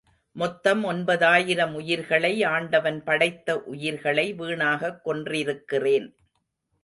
[0.31, 6.15] மொத்தம் ஒன்பதாயிரம் உயிர்களை ஆண்டவன் படைத்த உயிர்களை, வீணாகக் கொன்றிருக்கிறேன்.